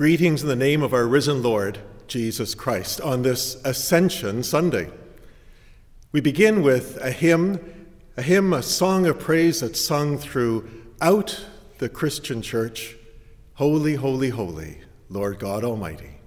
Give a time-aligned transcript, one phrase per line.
[0.00, 1.78] Greetings in the name of our risen Lord,
[2.08, 4.88] Jesus Christ, on this Ascension Sunday.
[6.10, 7.60] We begin with a hymn,
[8.16, 11.44] a hymn, a song of praise that's sung throughout
[11.80, 12.96] the Christian church
[13.56, 14.78] Holy, holy, holy,
[15.10, 16.19] Lord God Almighty.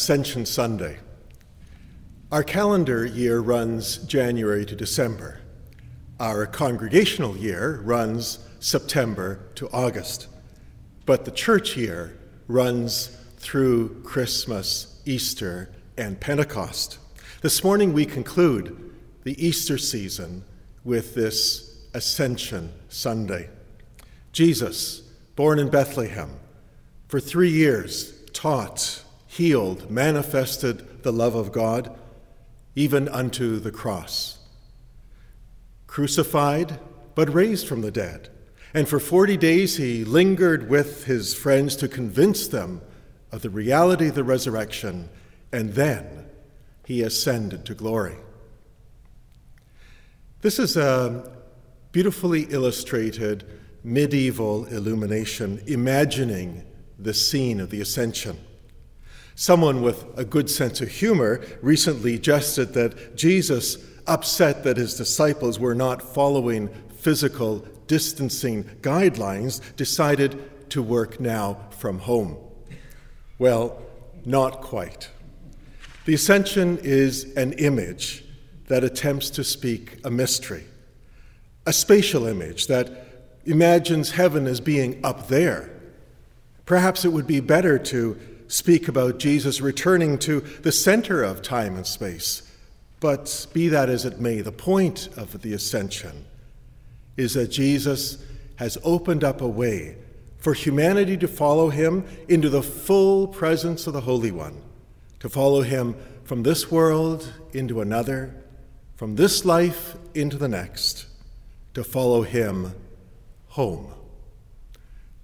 [0.00, 0.96] Ascension Sunday.
[2.32, 5.42] Our calendar year runs January to December.
[6.18, 10.28] Our congregational year runs September to August.
[11.04, 12.18] But the church year
[12.48, 16.98] runs through Christmas, Easter, and Pentecost.
[17.42, 18.94] This morning we conclude
[19.24, 20.44] the Easter season
[20.82, 23.50] with this Ascension Sunday.
[24.32, 25.00] Jesus,
[25.36, 26.30] born in Bethlehem,
[27.08, 29.04] for three years taught
[29.40, 31.90] healed, manifested the love of God,
[32.74, 34.38] even unto the cross.
[35.86, 36.78] Crucified,
[37.14, 38.28] but raised from the dead.
[38.74, 42.82] And for 40 days he lingered with his friends to convince them
[43.32, 45.08] of the reality of the resurrection,
[45.50, 46.26] and then
[46.84, 48.16] he ascended to glory.
[50.42, 51.32] This is a
[51.92, 53.44] beautifully illustrated
[53.82, 56.66] medieval illumination imagining
[56.98, 58.38] the scene of the ascension.
[59.40, 65.58] Someone with a good sense of humor recently jested that Jesus, upset that his disciples
[65.58, 72.36] were not following physical distancing guidelines, decided to work now from home.
[73.38, 73.80] Well,
[74.26, 75.08] not quite.
[76.04, 78.22] The ascension is an image
[78.68, 80.64] that attempts to speak a mystery,
[81.64, 83.06] a spatial image that
[83.46, 85.70] imagines heaven as being up there.
[86.66, 88.20] Perhaps it would be better to
[88.50, 92.42] speak about Jesus returning to the center of time and space.
[92.98, 96.26] But be that as it may, the point of the ascension
[97.16, 98.22] is that Jesus
[98.56, 99.96] has opened up a way
[100.38, 104.60] for humanity to follow him into the full presence of the Holy One,
[105.20, 105.94] to follow him
[106.24, 108.34] from this world into another,
[108.96, 111.06] from this life into the next
[111.74, 112.74] to follow him
[113.48, 113.92] home.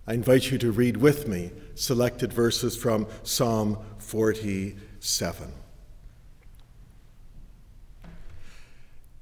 [0.06, 5.52] I invite you to read with me selected verses from Psalm 47.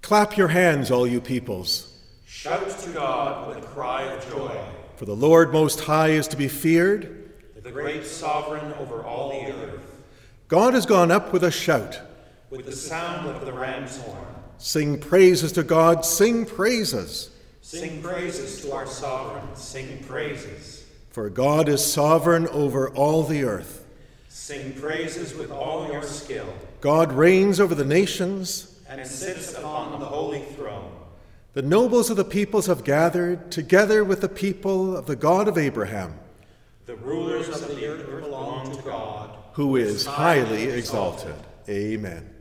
[0.00, 1.98] Clap your hands, all you peoples.
[2.26, 4.56] Shout to God with a cry of joy.
[4.96, 7.32] For the Lord Most High is to be feared,
[7.64, 9.80] the great sovereign over all the earth.
[10.48, 11.98] God has gone up with a shout.
[12.50, 14.26] With the sound of the ram's horn.
[14.58, 17.30] Sing praises to God, sing praises.
[17.62, 20.83] Sing praises to our sovereign, sing praises.
[21.14, 23.84] For God is sovereign over all the earth.
[24.28, 26.52] Sing praises with all your skill.
[26.80, 30.90] God reigns over the nations and sits upon the holy throne.
[31.52, 35.56] The nobles of the peoples have gathered together with the people of the God of
[35.56, 36.18] Abraham.
[36.86, 41.36] The rulers of the earth belong to God, who is highly exalted.
[41.68, 42.33] Amen.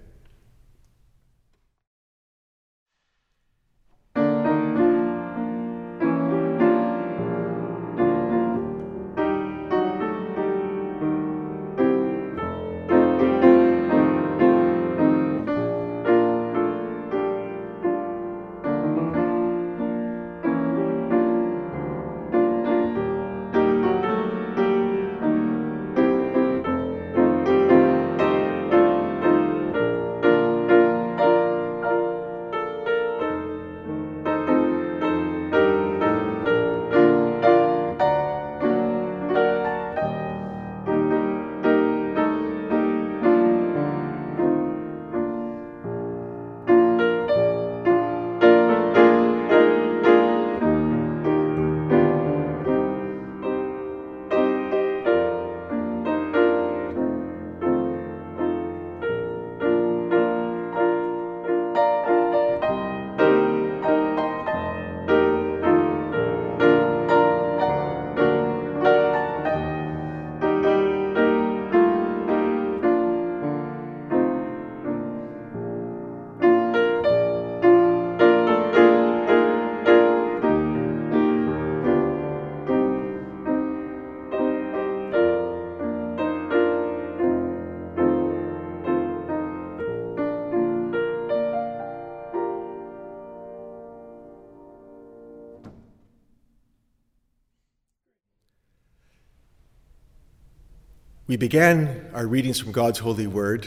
[101.26, 103.66] We began our readings from God's holy word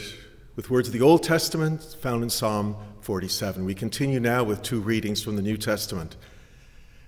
[0.55, 3.65] with words of the Old Testament found in Psalm 47.
[3.65, 6.17] We continue now with two readings from the New Testament.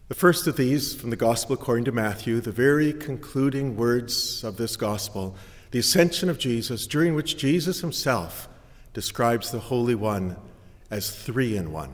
[0.08, 4.58] The first of these from the Gospel according to Matthew, the very concluding words of
[4.58, 5.36] this Gospel,
[5.70, 8.50] the ascension of Jesus, during which Jesus himself
[8.91, 10.36] describes the Holy One
[10.89, 11.94] as three in one.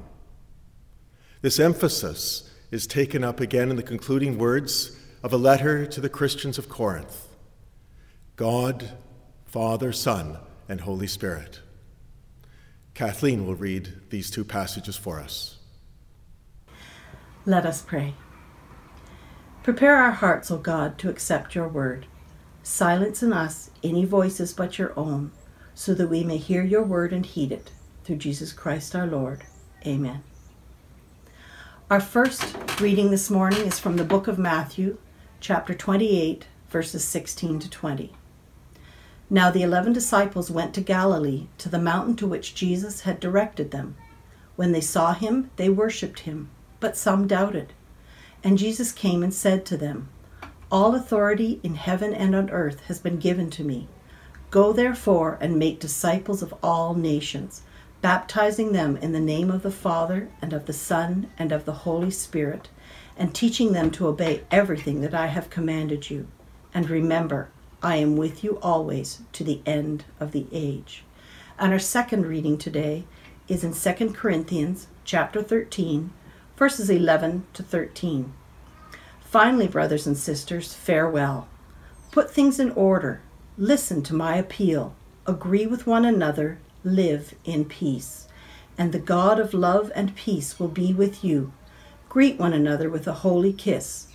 [1.42, 6.08] This emphasis is taken up again in the concluding words of a letter to the
[6.08, 7.35] Christians of Corinth.
[8.36, 8.92] God,
[9.46, 10.38] Father, Son,
[10.68, 11.62] and Holy Spirit.
[12.94, 15.60] Kathleen will read these two passages for us.
[17.46, 18.13] Let us pray.
[19.63, 22.08] Prepare our hearts, O God, to accept your word.
[22.62, 25.32] Silence in us any voices but your own,
[25.74, 27.72] so that we may hear your word and heed it.
[28.04, 29.44] Through Jesus Christ our Lord.
[29.88, 30.24] Amen.
[31.89, 34.98] Our first reading this morning is from the book of Matthew,
[35.39, 38.12] chapter 28, verses 16 to 20.
[39.29, 43.72] Now the eleven disciples went to Galilee, to the mountain to which Jesus had directed
[43.72, 43.96] them.
[44.55, 47.74] When they saw him, they worshipped him, but some doubted.
[48.44, 50.10] And Jesus came and said to them,
[50.72, 53.88] All authority in heaven and on earth has been given to me.
[54.51, 57.63] Go therefore and make disciples of all nations,
[58.01, 61.74] baptizing them in the name of the Father, and of the Son, and of the
[61.74, 62.70] Holy Spirit,
[63.17, 66.27] and teaching them to obey everything that I have commanded you.
[66.75, 67.50] And remember,
[67.86, 71.04] I am with you always to the end of the age.
[71.60, 73.06] And our second reading today
[73.48, 76.12] is in 2 Corinthians chapter 13,
[76.58, 78.34] verses 11 to 13.
[79.22, 81.48] Finally, brothers and sisters, farewell.
[82.10, 83.22] Put things in order.
[83.56, 84.96] Listen to my appeal.
[85.27, 86.58] Agree with one another.
[86.84, 88.27] Live in peace.
[88.80, 91.54] And the God of love and peace will be with you.
[92.10, 94.08] Greet one another with a holy kiss.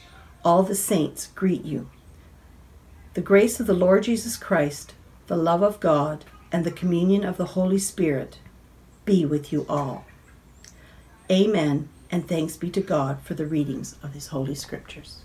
[0.45, 1.89] All the saints greet you.
[3.15, 4.95] The grace of the Lord Jesus Christ,
[5.27, 8.39] the love of God, and the communion of the Holy Spirit
[9.05, 10.05] be with you all.
[11.29, 15.23] Amen, and thanks be to God for the readings of His Holy Scriptures.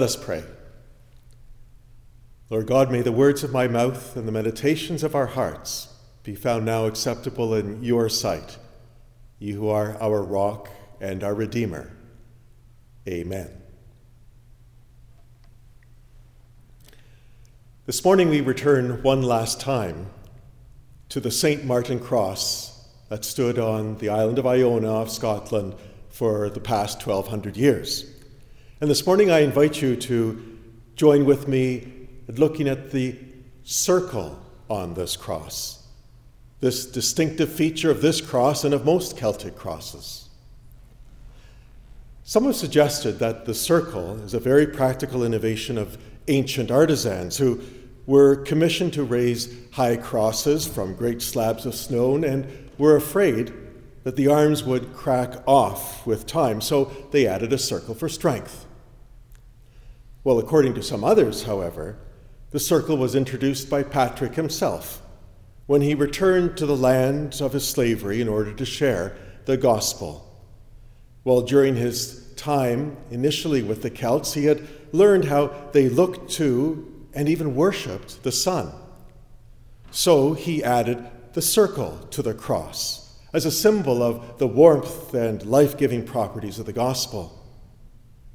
[0.00, 0.42] Let us pray.
[2.48, 6.34] Lord God, may the words of my mouth and the meditations of our hearts be
[6.34, 8.56] found now acceptable in your sight,
[9.38, 10.70] you who are our rock
[11.02, 11.92] and our Redeemer.
[13.06, 13.50] Amen.
[17.84, 20.06] This morning we return one last time
[21.10, 21.66] to the St.
[21.66, 25.74] Martin cross that stood on the island of Iona of Scotland
[26.08, 28.16] for the past 1200 years.
[28.82, 30.58] And this morning I invite you to
[30.96, 31.86] join with me
[32.26, 33.14] in looking at the
[33.62, 35.86] circle on this cross,
[36.60, 40.30] this distinctive feature of this cross and of most Celtic crosses.
[42.24, 47.60] Some have suggested that the circle is a very practical innovation of ancient artisans who
[48.06, 52.46] were commissioned to raise high crosses from great slabs of stone and
[52.78, 53.52] were afraid
[54.04, 58.68] that the arms would crack off with time, so they added a circle for strength.
[60.22, 61.96] Well, according to some others, however,
[62.50, 65.00] the circle was introduced by Patrick himself
[65.66, 70.26] when he returned to the land of his slavery in order to share the gospel.
[71.24, 77.06] Well, during his time initially with the Celts, he had learned how they looked to
[77.14, 78.72] and even worshiped the sun.
[79.90, 85.44] So he added the circle to the cross as a symbol of the warmth and
[85.46, 87.39] life giving properties of the gospel.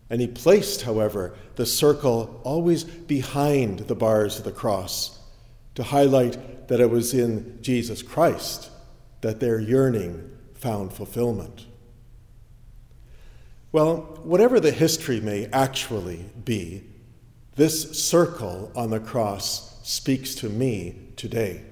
[0.10, 5.20] And he placed, however, the circle always behind the bars of the cross
[5.76, 8.70] to highlight that it was in Jesus Christ
[9.22, 11.66] that their yearning found fulfillment.
[13.72, 16.84] Well, whatever the history may actually be,
[17.56, 21.64] this circle on the cross speaks to me today.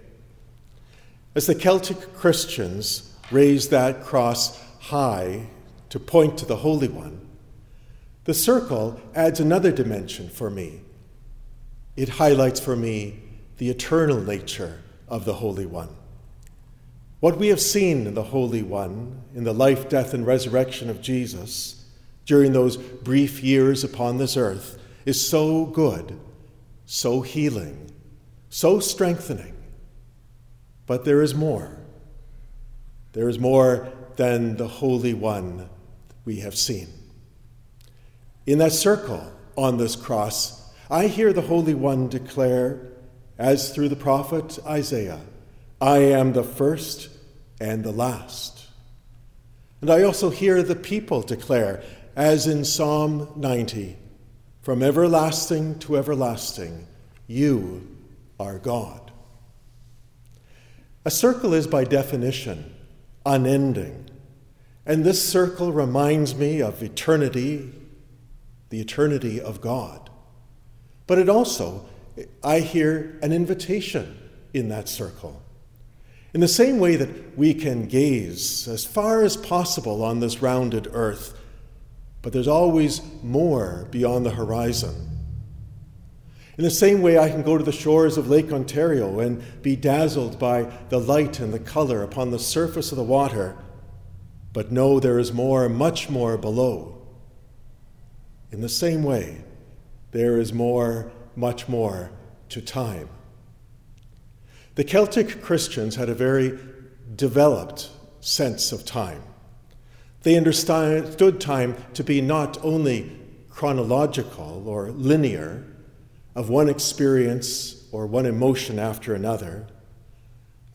[1.35, 5.47] As the Celtic Christians raised that cross high
[5.89, 7.27] to point to the Holy One,
[8.25, 10.81] the circle adds another dimension for me.
[11.95, 13.19] It highlights for me
[13.57, 15.89] the eternal nature of the Holy One.
[17.19, 21.01] What we have seen in the Holy One, in the life, death, and resurrection of
[21.01, 21.85] Jesus
[22.25, 26.19] during those brief years upon this earth, is so good,
[26.85, 27.91] so healing,
[28.49, 29.53] so strengthening.
[30.85, 31.77] But there is more.
[33.11, 35.69] There is more than the Holy One
[36.25, 36.87] we have seen.
[38.45, 42.91] In that circle on this cross, I hear the Holy One declare,
[43.37, 45.21] as through the prophet Isaiah,
[45.79, 47.09] I am the first
[47.61, 48.67] and the last.
[49.79, 51.83] And I also hear the people declare,
[52.15, 53.97] as in Psalm 90,
[54.61, 56.85] from everlasting to everlasting,
[57.27, 57.87] you
[58.39, 59.11] are God.
[61.05, 62.73] A circle is, by definition,
[63.25, 64.09] unending.
[64.85, 67.73] And this circle reminds me of eternity
[68.73, 70.09] the eternity of God.
[71.05, 71.85] But it also,
[72.43, 74.17] I hear an invitation
[74.51, 75.43] in that circle.
[76.33, 80.87] In the same way that we can gaze as far as possible on this rounded
[80.91, 81.37] earth,
[82.23, 85.19] but there's always more beyond the horizon.
[86.57, 89.75] In the same way, I can go to the shores of Lake Ontario and be
[89.75, 93.55] dazzled by the light and the color upon the surface of the water,
[94.51, 96.92] but know there is more, much more below.
[98.53, 99.41] In the same way,
[100.11, 102.11] there is more, much more
[102.49, 103.09] to time.
[104.75, 106.59] The Celtic Christians had a very
[107.15, 107.89] developed
[108.19, 109.23] sense of time.
[110.21, 115.63] They understood time to be not only chronological or linear,
[116.35, 119.65] of one experience or one emotion after another,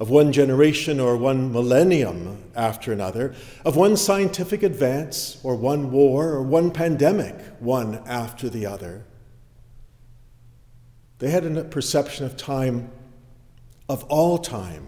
[0.00, 3.34] of one generation or one millennium after another,
[3.64, 9.04] of one scientific advance or one war or one pandemic, one after the other.
[11.18, 12.90] They had a perception of time,
[13.88, 14.87] of all time,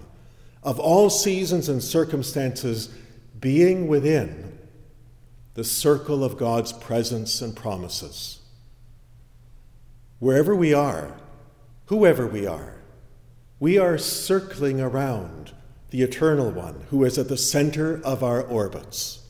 [0.62, 2.88] of all seasons and circumstances
[3.40, 4.59] being within
[5.55, 8.38] the circle of God's presence and promises.
[10.20, 11.16] Wherever we are,
[11.87, 12.80] whoever we are,
[13.61, 15.53] we are circling around
[15.90, 19.20] the Eternal One who is at the center of our orbits.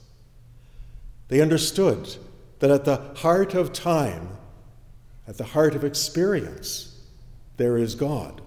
[1.29, 2.17] They understood
[2.61, 4.29] that at the heart of time,
[5.27, 6.97] at the heart of experience,
[7.57, 8.41] there is God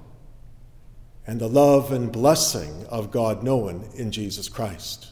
[1.27, 5.11] and the love and blessing of God known in Jesus Christ.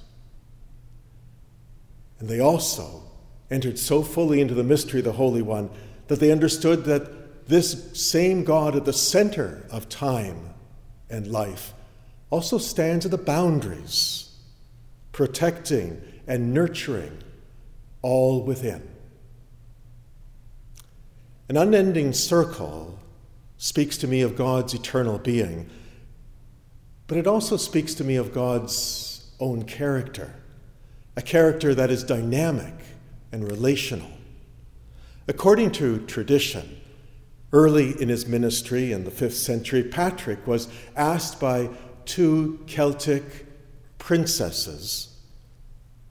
[2.19, 3.03] And they also
[3.49, 5.69] entered so fully into the mystery of the Holy One
[6.07, 10.50] that they understood that this same God at the center of time
[11.11, 11.73] and life
[12.29, 14.29] also stands at the boundaries,
[15.11, 17.17] protecting and nurturing
[18.01, 18.87] all within.
[21.49, 22.97] An unending circle
[23.57, 25.69] speaks to me of God's eternal being,
[27.07, 30.33] but it also speaks to me of God's own character,
[31.17, 32.73] a character that is dynamic
[33.31, 34.09] and relational.
[35.27, 36.80] According to tradition,
[37.53, 41.69] early in his ministry in the 5th century, Patrick was asked by
[42.05, 43.23] two Celtic
[43.97, 45.15] princesses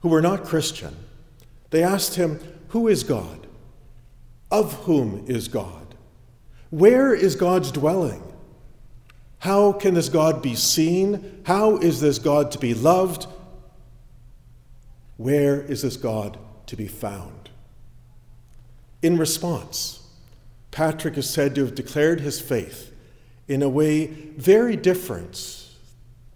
[0.00, 0.96] who were not Christian.
[1.70, 3.46] They asked him, Who is God?
[4.50, 5.94] Of whom is God?
[6.70, 8.22] Where is God's dwelling?
[9.38, 11.42] How can this God be seen?
[11.44, 13.26] How is this God to be loved?
[15.16, 17.50] Where is this God to be found?
[19.02, 19.99] In response,
[20.70, 22.92] Patrick is said to have declared his faith
[23.48, 25.68] in a way very different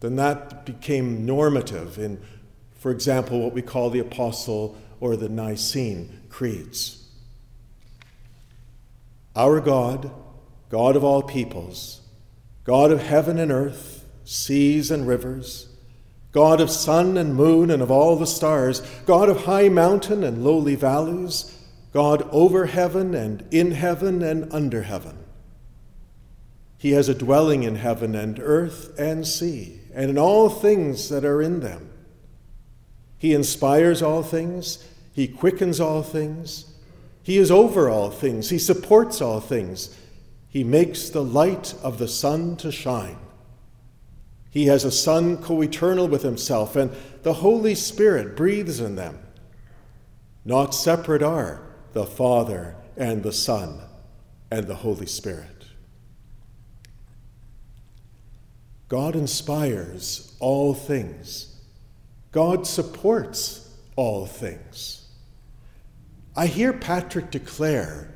[0.01, 2.21] than that became normative in,
[2.75, 7.09] for example, what we call the Apostle or the Nicene creeds.
[9.37, 10.11] Our God,
[10.69, 12.01] God of all peoples,
[12.65, 15.69] God of heaven and earth, seas and rivers,
[16.33, 20.45] God of sun and moon and of all the stars, God of high mountain and
[20.45, 21.57] lowly valleys,
[21.95, 25.17] God over heaven and in heaven and under heaven.
[26.77, 31.25] He has a dwelling in heaven and earth and sea, and in all things that
[31.25, 31.89] are in them.
[33.17, 36.75] He inspires all things, He quickens all things,
[37.23, 39.97] He is over all things, He supports all things,
[40.49, 43.19] He makes the light of the sun to shine.
[44.51, 46.91] He has a Son co eternal with Himself, and
[47.23, 49.21] the Holy Spirit breathes in them.
[50.45, 53.81] Not separate are the Father and the Son
[54.51, 55.65] and the Holy Spirit.
[58.89, 61.57] God inspires all things,
[62.31, 65.09] God supports all things.
[66.37, 68.13] I hear Patrick declare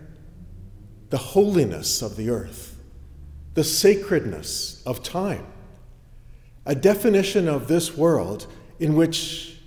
[1.11, 2.77] the holiness of the earth,
[3.55, 5.47] the sacredness of time
[6.69, 8.47] a definition of this world
[8.79, 9.58] in which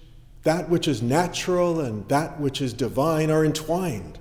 [0.44, 4.18] that which is natural and that which is divine are entwined.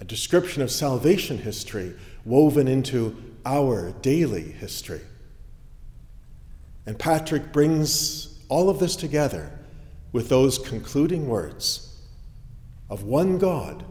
[0.00, 5.02] A description of salvation history woven into our daily history.
[6.86, 9.58] And Patrick brings all of this together
[10.12, 12.00] with those concluding words
[12.88, 13.84] of one God,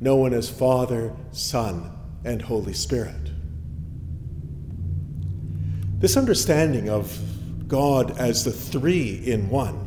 [0.00, 1.90] known as Father, Son,
[2.24, 3.30] and Holy Spirit.
[5.98, 7.18] This understanding of
[7.68, 9.85] God as the three in one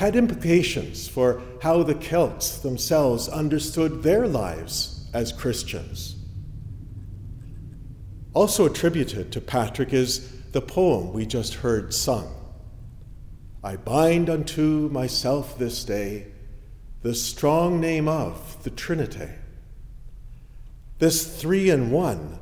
[0.00, 6.16] had implications for how the Celts themselves understood their lives as Christians.
[8.32, 12.34] Also attributed to Patrick is the poem we just heard sung
[13.62, 16.28] I bind unto myself this day
[17.02, 19.28] the strong name of the Trinity.
[20.98, 22.38] This three in one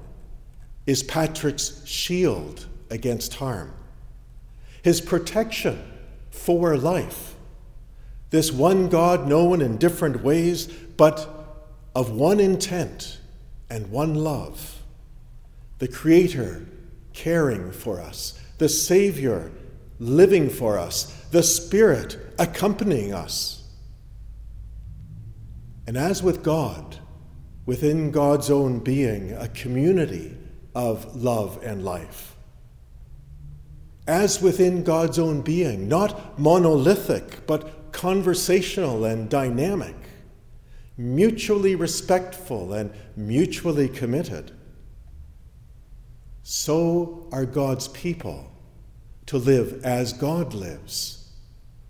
[0.86, 3.74] is Patrick's shield against harm,
[4.80, 5.82] his protection
[6.30, 7.34] for life.
[8.30, 11.28] This one God known in different ways, but
[11.94, 13.18] of one intent
[13.70, 14.82] and one love.
[15.78, 16.66] The Creator
[17.12, 19.50] caring for us, the Savior
[19.98, 23.64] living for us, the Spirit accompanying us.
[25.86, 26.98] And as with God,
[27.64, 30.36] within God's own being, a community
[30.74, 32.36] of love and life.
[34.06, 39.96] As within God's own being, not monolithic, but conversational and dynamic,
[40.96, 44.52] mutually respectful and mutually committed.
[46.42, 48.50] So are God's people
[49.26, 51.30] to live as God lives.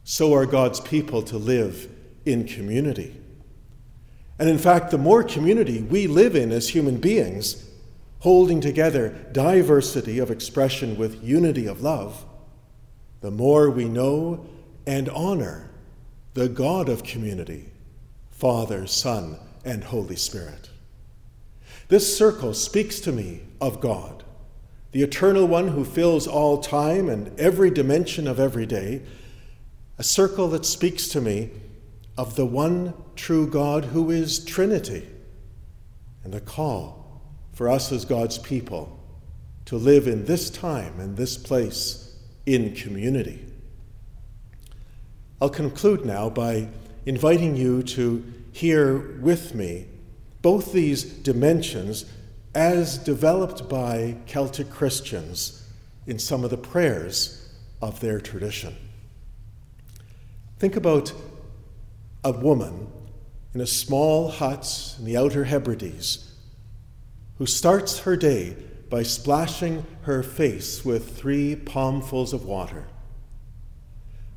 [0.05, 1.89] So are God's people to live
[2.25, 3.21] in community.
[4.39, 7.69] And in fact, the more community we live in as human beings,
[8.21, 12.25] holding together diversity of expression with unity of love,
[13.21, 14.47] the more we know
[14.87, 15.68] and honor
[16.35, 17.71] the God of community,
[18.31, 20.71] Father, Son, and Holy Spirit.
[21.89, 24.25] This circle speaks to me of God,
[24.93, 29.03] the eternal one who fills all time and every dimension of every day,
[29.99, 31.51] a circle that speaks to me
[32.17, 35.09] of the one true God who is Trinity,
[36.25, 38.99] and the call for us as God's people
[39.65, 43.48] to live in this time and this place in community.
[45.41, 46.69] I'll conclude now by
[47.07, 49.87] inviting you to hear with me
[50.43, 52.07] both these dimensions
[52.55, 55.65] as developed by Celtic Christians
[56.09, 57.49] in some of the prayers
[57.81, 58.75] of their tradition.
[60.59, 61.13] Think about
[62.25, 62.91] a woman
[63.55, 66.33] in a small hut in the outer Hebrides,
[67.37, 68.57] who starts her day
[68.91, 72.89] by splashing her face with three palmfuls of water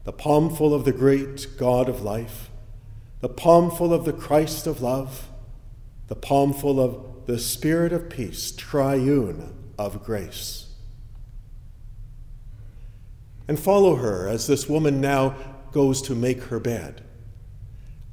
[0.04, 2.50] the palmful of the great God of life,
[3.20, 5.28] the palmful of the Christ of love,
[6.08, 10.68] the palmful of the Spirit of peace, triune of grace.
[13.48, 15.36] And follow her as this woman now
[15.72, 17.04] goes to make her bed.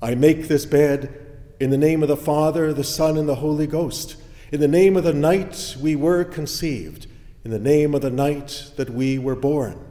[0.03, 1.27] I make this bed
[1.59, 4.16] in the name of the Father, the Son, and the Holy Ghost,
[4.53, 7.07] in the name of the night we were conceived,
[7.44, 9.88] in the name of the night that we were born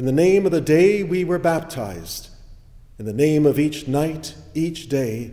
[0.00, 2.30] in the name of the day we were baptized,
[2.98, 5.30] in the name of each night, each day,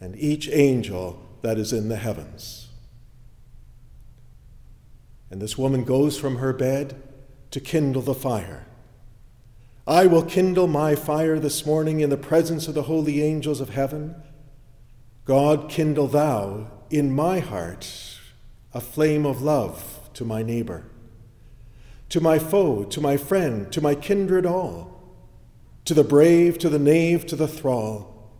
[0.00, 2.68] and each angel that is in the heavens.
[5.30, 7.02] And this woman goes from her bed
[7.50, 8.64] to kindle the fire.
[9.86, 13.68] I will kindle my fire this morning in the presence of the holy angels of
[13.68, 14.14] heaven.
[15.26, 18.18] God, kindle thou in my heart
[18.72, 20.86] a flame of love to my neighbor
[22.08, 25.02] to my foe, to my friend, to my kindred all,
[25.84, 28.32] to the brave, to the knave, to the thrall.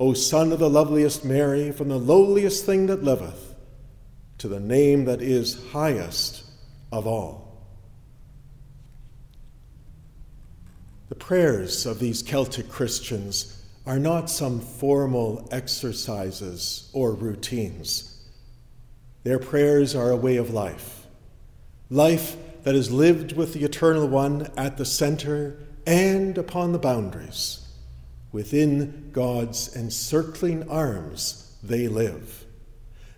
[0.00, 3.54] O Son of the loveliest Mary, from the lowliest thing that liveth,
[4.38, 6.44] to the name that is highest
[6.90, 7.44] of all.
[11.08, 18.22] The prayers of these Celtic Christians are not some formal exercises or routines.
[19.22, 21.06] Their prayers are a way of life.
[21.90, 27.66] Life that is lived with the Eternal One at the center and upon the boundaries.
[28.32, 32.44] Within God's encircling arms they live.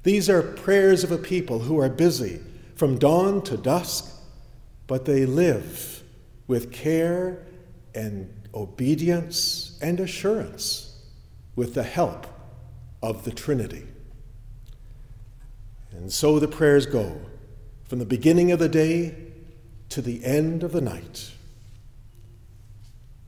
[0.02, 2.40] These are prayers of a people who are busy
[2.74, 4.12] from dawn to dusk,
[4.86, 6.02] but they live
[6.46, 7.46] with care
[7.94, 10.96] and obedience and assurance
[11.56, 12.26] with the help
[13.02, 13.86] of the Trinity.
[15.90, 17.20] And so the prayers go
[17.84, 19.25] from the beginning of the day
[19.90, 21.32] to the end of the night.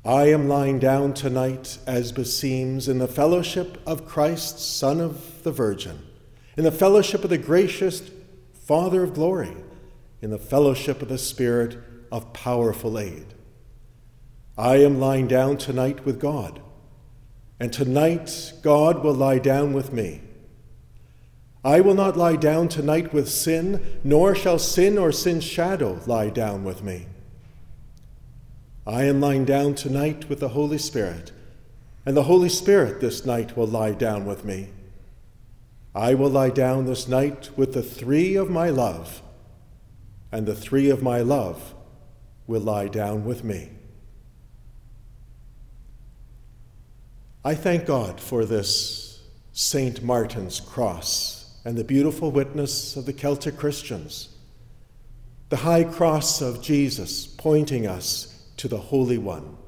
[0.05, 5.53] I am lying down tonight as beseems in the fellowship of Christ, Son of the
[5.53, 5.99] Virgin,
[6.57, 8.11] in the fellowship of the gracious
[8.64, 9.57] Father of glory,
[10.23, 11.79] in the fellowship of the Spirit
[12.11, 13.35] of powerful aid.
[14.57, 16.61] I am lying down tonight with God,
[17.61, 20.23] and tonight God will lie down with me.
[21.64, 26.31] I will not lie down tonight with sin, nor shall sin or sin's shadow lie
[26.31, 27.07] down with me.
[28.87, 31.33] I am lying down tonight with the Holy Spirit,
[32.07, 34.68] and the Holy Spirit this night will lie down with me.
[35.94, 39.21] I will lie down this night with the three of my love,
[40.31, 41.75] and the three of my love
[42.47, 43.71] will lie down with me.
[47.44, 50.03] I thank God for this St.
[50.03, 51.38] Martin's cross
[51.68, 54.31] and the beautiful witness of the Celtic Christians,
[55.50, 59.59] the high cross of Jesus pointing us to the Holy One.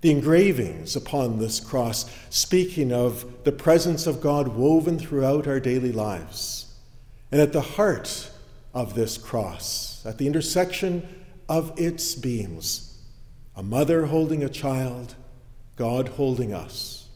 [0.00, 5.92] The engravings upon this cross speaking of the presence of God woven throughout our daily
[5.92, 6.74] lives.
[7.30, 8.32] And at the heart
[8.74, 11.06] of this cross, at the intersection
[11.48, 12.98] of its beams,
[13.54, 15.14] a mother holding a child,
[15.76, 17.06] God holding us.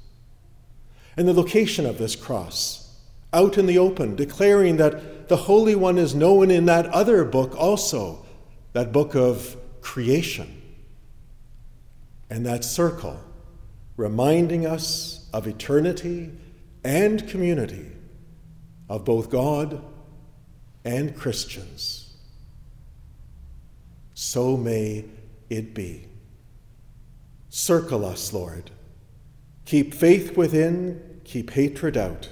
[1.16, 2.85] And the location of this cross,
[3.32, 7.54] out in the open, declaring that the Holy One is known in that other book
[7.56, 8.24] also,
[8.72, 10.62] that book of creation.
[12.28, 13.20] And that circle,
[13.96, 16.32] reminding us of eternity
[16.84, 17.92] and community,
[18.88, 19.82] of both God
[20.84, 22.14] and Christians.
[24.14, 25.04] So may
[25.50, 26.06] it be.
[27.48, 28.70] Circle us, Lord.
[29.64, 32.28] Keep faith within, keep hatred out.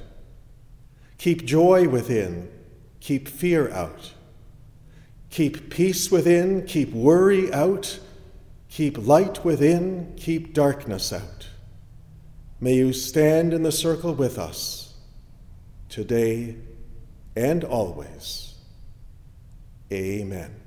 [1.24, 2.50] Keep joy within,
[3.00, 4.12] keep fear out.
[5.30, 7.98] Keep peace within, keep worry out.
[8.68, 11.48] Keep light within, keep darkness out.
[12.60, 14.96] May you stand in the circle with us
[15.88, 16.56] today
[17.34, 18.56] and always.
[19.90, 20.63] Amen.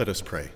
[0.00, 0.48] Let us pray.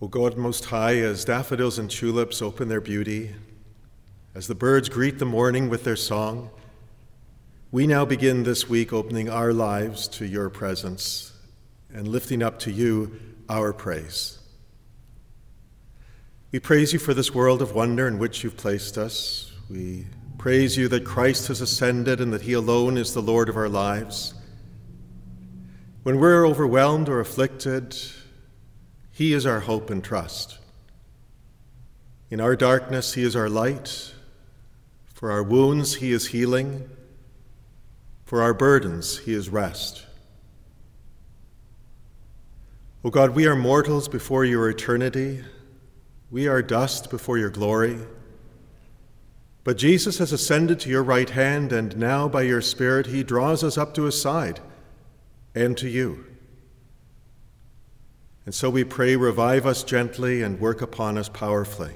[0.00, 3.34] O God Most High, as daffodils and tulips open their beauty,
[4.34, 6.48] as the birds greet the morning with their song,
[7.70, 11.34] we now begin this week opening our lives to your presence
[11.92, 14.38] and lifting up to you our praise.
[16.50, 19.52] We praise you for this world of wonder in which you've placed us.
[19.68, 20.06] We
[20.38, 23.68] praise you that Christ has ascended and that he alone is the Lord of our
[23.68, 24.32] lives.
[26.02, 27.94] When we're overwhelmed or afflicted,
[29.12, 30.58] He is our hope and trust.
[32.30, 34.14] In our darkness, He is our light.
[35.12, 36.88] For our wounds, He is healing.
[38.24, 40.06] For our burdens, He is rest.
[43.04, 45.44] O God, we are mortals before your eternity.
[46.30, 47.98] We are dust before your glory.
[49.64, 53.62] But Jesus has ascended to your right hand, and now by your Spirit, He draws
[53.62, 54.60] us up to His side
[55.54, 56.24] and to you.
[58.46, 61.94] And so we pray, revive us gently and work upon us powerfully.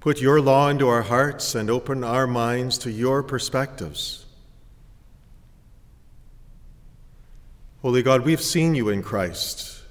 [0.00, 4.26] Put your law into our hearts and open our minds to your perspectives.
[7.82, 9.82] Holy God, we've seen you in Christ,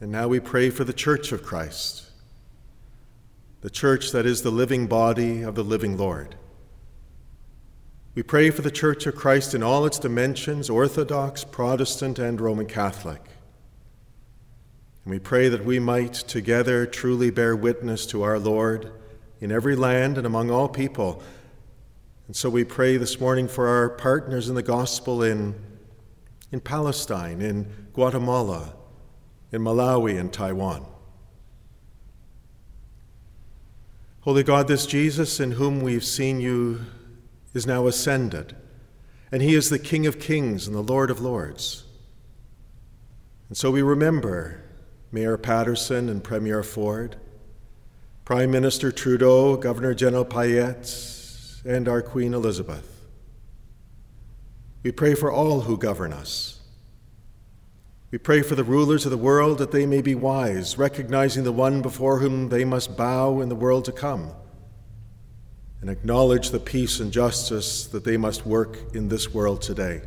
[0.00, 2.10] and now we pray for the church of Christ,
[3.60, 6.34] the church that is the living body of the living Lord.
[8.18, 12.66] We pray for the Church of Christ in all its dimensions Orthodox, Protestant, and Roman
[12.66, 13.22] Catholic.
[15.04, 18.90] And we pray that we might together truly bear witness to our Lord
[19.40, 21.22] in every land and among all people.
[22.26, 25.54] And so we pray this morning for our partners in the gospel in,
[26.50, 28.74] in Palestine, in Guatemala,
[29.52, 30.84] in Malawi, and Taiwan.
[34.22, 36.80] Holy God, this Jesus in whom we've seen you
[37.54, 38.54] is now ascended,
[39.32, 41.84] and he is the King of kings and the Lord of lords.
[43.48, 44.62] And so we remember
[45.10, 47.16] Mayor Patterson and Premier Ford,
[48.24, 53.06] Prime Minister Trudeau, Governor General Payette, and our Queen Elizabeth.
[54.82, 56.60] We pray for all who govern us.
[58.10, 61.52] We pray for the rulers of the world that they may be wise, recognizing the
[61.52, 64.32] one before whom they must bow in the world to come
[65.80, 70.02] and acknowledge the peace and justice that they must work in this world today.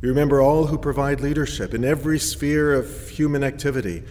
[0.00, 4.02] We remember all who provide leadership in every sphere of human activity.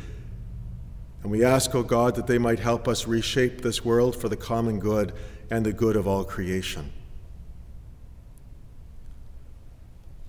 [1.24, 4.30] And we ask, O oh God, that they might help us reshape this world for
[4.30, 5.14] the common good
[5.50, 6.94] and the good of all creation.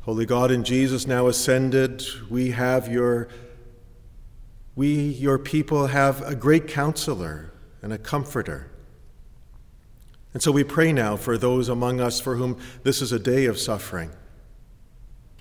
[0.01, 3.29] Holy God, in Jesus now ascended, we have your
[4.75, 8.71] we your people have a great counselor and a comforter
[10.33, 13.47] and so we pray now for those among us for whom this is a day
[13.47, 14.11] of suffering,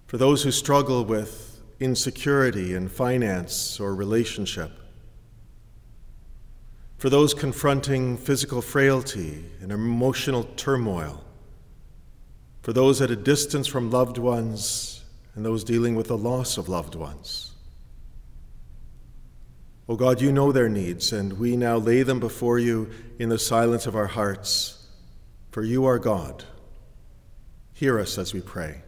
[0.07, 4.71] for those who struggle with insecurity in finance or relationship,
[6.97, 11.23] for those confronting physical frailty and emotional turmoil,
[12.63, 15.03] for those at a distance from loved ones
[15.35, 17.51] and those dealing with the loss of loved ones.
[19.87, 23.39] Oh God, you know their needs, and we now lay them before you in the
[23.39, 24.78] silence of our hearts
[25.51, 26.43] for you are God.
[27.73, 28.81] Hear us as we pray.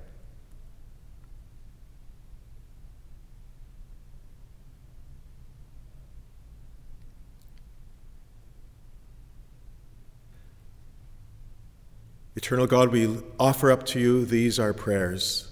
[12.35, 15.51] Eternal God, we offer up to you these our prayers.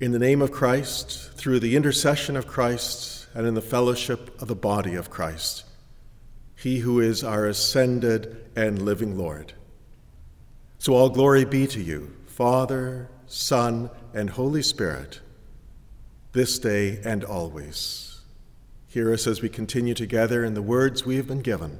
[0.00, 4.48] In the name of Christ, through the intercession of Christ, and in the fellowship of
[4.48, 5.64] the body of Christ,
[6.54, 9.54] he who is our ascended and living Lord.
[10.82, 15.20] So all glory be to you, Father, Son, and Holy Spirit,
[16.32, 18.22] this day and always.
[18.88, 21.78] Hear us as we continue together in the words we have been given.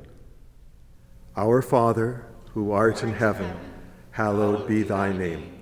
[1.37, 3.53] Our Father, who art in heaven,
[4.13, 5.53] hallowed be thy name.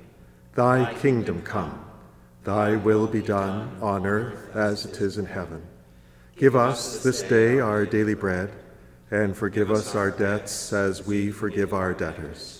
[0.54, 1.82] Thy kingdom come,
[2.44, 5.62] thy will be done on earth as it is in heaven.
[6.36, 8.52] Give us this day our daily bread,
[9.10, 12.59] and forgive us our debts as we forgive our debtors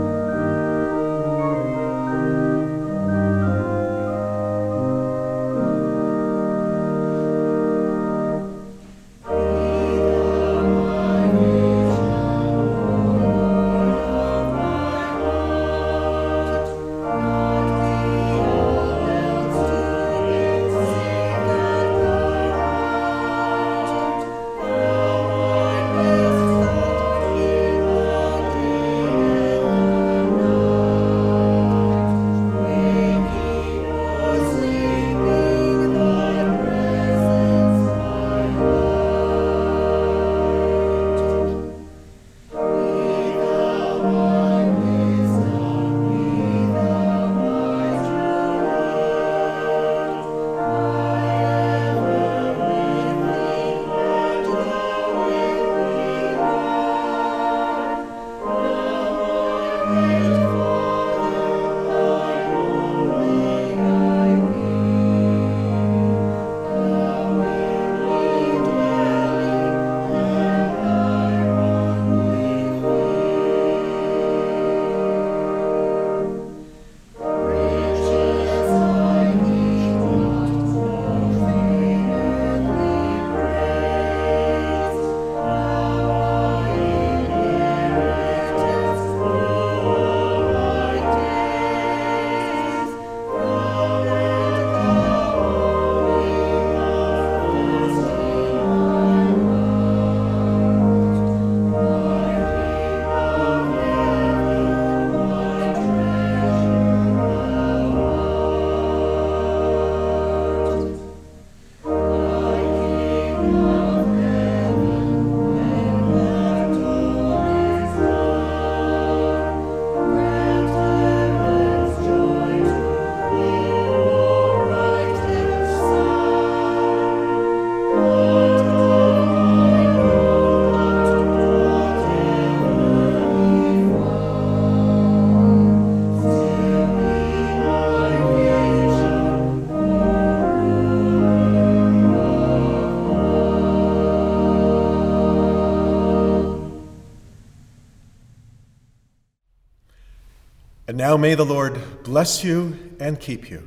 [150.91, 153.65] And now may the Lord bless you and keep you.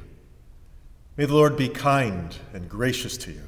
[1.17, 3.45] May the Lord be kind and gracious to you.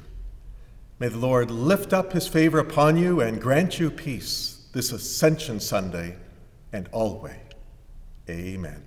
[0.97, 5.59] May the Lord lift up his favor upon you and grant you peace this Ascension
[5.59, 6.15] Sunday
[6.73, 7.35] and always.
[8.27, 8.83] Amen.